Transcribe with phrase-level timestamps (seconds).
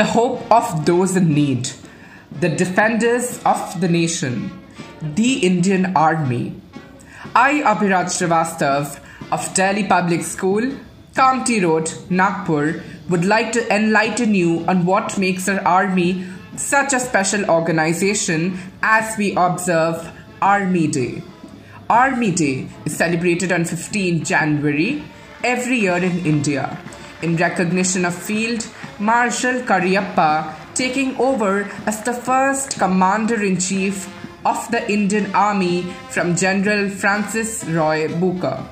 [0.00, 1.70] the hope of those in need,
[2.40, 4.50] the defenders of the nation,
[5.02, 6.58] the Indian Army.
[7.34, 8.98] I, Abhiraj Srivastav
[9.30, 10.62] of Delhi Public School,
[11.14, 16.24] Kamptee Road, Nagpur, would like to enlighten you on what makes our army
[16.56, 20.10] such a special organization as we observe
[20.40, 21.22] Army Day.
[21.90, 25.04] Army Day is celebrated on 15 January
[25.44, 26.78] every year in India
[27.20, 28.66] in recognition of Field
[29.00, 34.06] Marshal Cariappa taking over as the first Commander in Chief
[34.44, 38.62] of the Indian Army from General Francis Roy Bucher,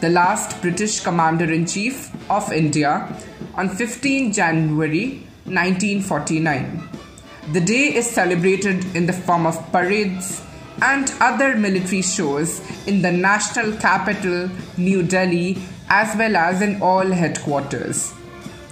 [0.00, 3.14] the last British Commander in Chief of India
[3.56, 6.88] on 15 January 1949.
[7.52, 10.40] The day is celebrated in the form of parades
[10.80, 15.58] and other military shows in the national capital, New Delhi,
[15.90, 18.14] as well as in all headquarters.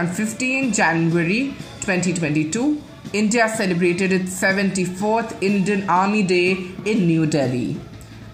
[0.00, 2.82] On 15 January 2022,
[3.12, 6.52] India celebrated its 74th Indian Army Day
[6.86, 7.78] in New Delhi.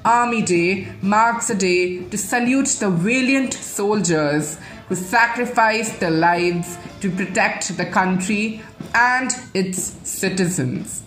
[0.04, 7.10] Army Day marks a day to salute the valiant soldiers who sacrificed their lives to
[7.10, 8.62] protect the country
[8.94, 11.02] and its citizens.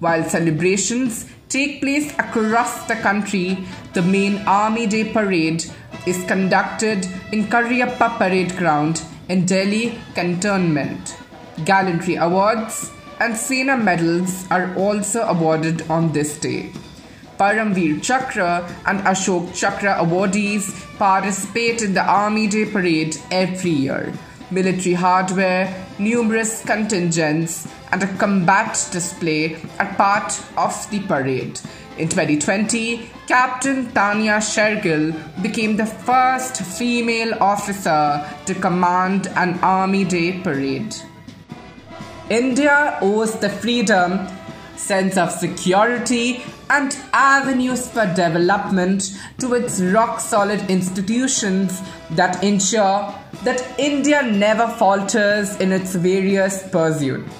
[0.00, 3.56] While celebrations take place across the country,
[3.92, 5.64] the main Army Day parade
[6.08, 11.16] is conducted in Cariappa Parade Ground in Delhi Cantonment.
[11.64, 16.72] Gallantry awards and Sena medals are also awarded on this day.
[17.38, 24.12] Paramveer Chakra and Ashok Chakra awardees participate in the Army Day Parade every year.
[24.50, 31.58] Military hardware, numerous contingents, and a combat display are part of the parade.
[31.98, 35.12] In 2020, Captain Tanya Shergill
[35.42, 40.96] became the first female officer to command an Army Day parade.
[42.30, 44.26] India owes the freedom,
[44.74, 53.78] sense of security, and avenues for development to its rock solid institutions that ensure that
[53.78, 57.30] India never falters in its various pursuits.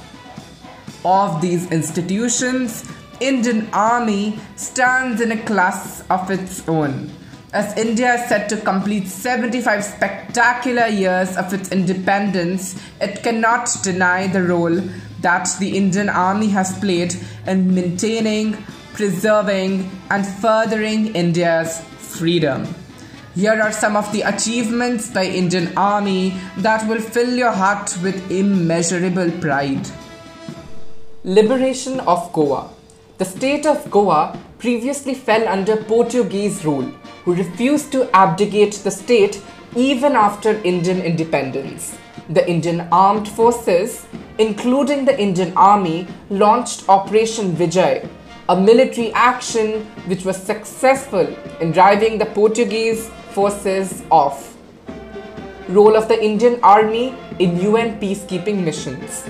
[1.07, 2.85] Of these institutions,
[3.23, 7.09] Indian Army stands in a class of its own.
[7.53, 14.27] As India is set to complete 75 spectacular years of its independence, it cannot deny
[14.27, 14.81] the role
[15.21, 17.15] that the Indian Army has played
[17.47, 18.55] in maintaining,
[18.95, 22.67] preserving, and furthering India's freedom.
[23.37, 28.33] Here are some of the achievements by Indian Army that will fill your heart with
[28.33, 29.87] immeasurable pride.
[31.23, 32.69] Liberation of Goa.
[33.23, 36.91] The state of Goa previously fell under Portuguese rule,
[37.25, 39.41] who refused to abdicate the state
[39.77, 41.97] even after Indian independence.
[42.31, 48.09] The Indian armed forces, including the Indian Army, launched Operation Vijay,
[48.49, 51.29] a military action which was successful
[51.61, 54.57] in driving the Portuguese forces off.
[55.69, 59.23] Role of the Indian Army in UN peacekeeping missions.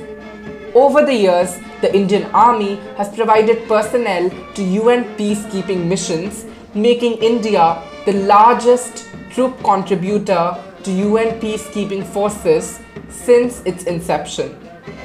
[0.74, 7.82] Over the years, the Indian Army has provided personnel to UN peacekeeping missions, making India
[8.06, 14.56] the largest troop contributor to UN peacekeeping forces since its inception.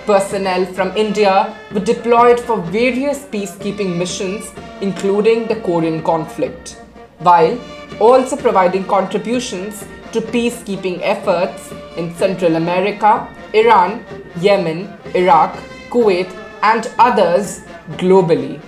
[0.06, 4.50] Personnel from India were deployed for various peacekeeping missions,
[4.80, 6.82] including the Korean conflict,
[7.20, 7.60] while
[8.00, 14.06] also providing contributions to peacekeeping efforts in Central America, Iran,
[14.40, 15.56] Yemen, Iraq,
[15.90, 16.30] Kuwait,
[16.62, 17.62] and others
[17.98, 18.60] globally.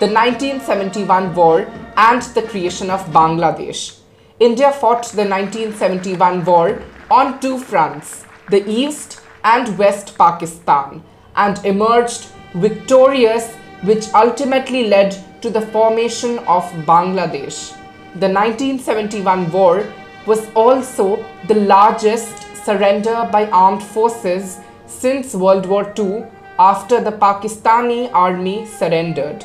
[0.00, 1.66] The 1971 war
[1.96, 3.98] and the creation of Bangladesh.
[4.40, 11.02] India fought the 1971 war on two fronts, the East and West Pakistan,
[11.36, 17.72] and emerged victorious, which ultimately led to the formation of Bangladesh.
[18.14, 19.86] The 1971 war
[20.26, 26.24] was also the largest surrender by armed forces since World War II
[26.58, 29.44] after the Pakistani army surrendered.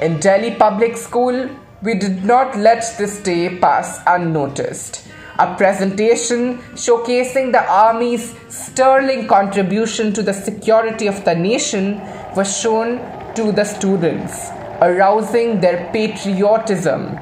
[0.00, 1.48] In Delhi Public School,
[1.82, 5.01] we did not let this day pass unnoticed.
[5.38, 12.00] A presentation showcasing the Army's sterling contribution to the security of the nation
[12.36, 12.98] was shown
[13.34, 14.50] to the students,
[14.82, 17.18] arousing their patriotism.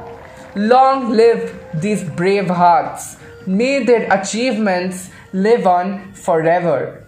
[0.57, 3.17] Long live these brave hearts!
[3.47, 7.00] May their achievements live on forever.